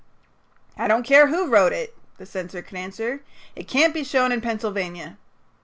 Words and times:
"I 0.77 0.87
don't 0.87 1.05
care 1.05 1.27
who 1.27 1.45
wrote 1.47 1.73
it," 1.73 1.95
the 2.17 2.25
censor 2.25 2.63
could 2.63 2.75
answer. 2.75 3.21
"It 3.55 3.67
can't 3.67 3.93
be 3.93 4.03
shown 4.03 4.31
in 4.31 4.41
Pennsylvania." 4.41 5.15